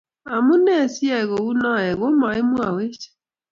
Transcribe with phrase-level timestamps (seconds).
[0.45, 3.01] monunee si iyai kou noe komaimwowech?